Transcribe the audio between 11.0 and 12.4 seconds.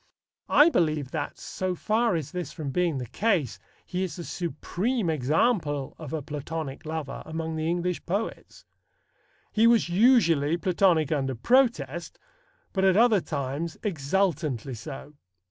under protest,